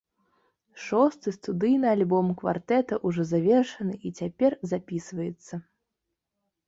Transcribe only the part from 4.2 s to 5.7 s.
цяпер запісваецца.